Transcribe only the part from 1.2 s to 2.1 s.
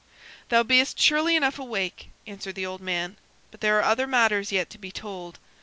enough awake,"